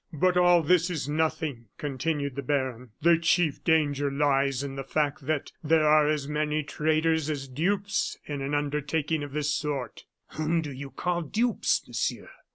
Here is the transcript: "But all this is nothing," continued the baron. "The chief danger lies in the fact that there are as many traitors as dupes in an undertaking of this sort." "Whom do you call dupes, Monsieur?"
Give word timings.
"But 0.13 0.35
all 0.35 0.63
this 0.63 0.89
is 0.89 1.07
nothing," 1.07 1.65
continued 1.77 2.35
the 2.35 2.41
baron. 2.41 2.89
"The 3.03 3.19
chief 3.19 3.63
danger 3.63 4.09
lies 4.09 4.63
in 4.63 4.75
the 4.75 4.83
fact 4.83 5.27
that 5.27 5.51
there 5.63 5.87
are 5.87 6.07
as 6.07 6.27
many 6.27 6.63
traitors 6.63 7.29
as 7.29 7.47
dupes 7.47 8.17
in 8.25 8.41
an 8.41 8.55
undertaking 8.55 9.21
of 9.21 9.33
this 9.33 9.53
sort." 9.53 10.05
"Whom 10.29 10.63
do 10.63 10.71
you 10.71 10.89
call 10.89 11.21
dupes, 11.21 11.83
Monsieur?" 11.87 12.29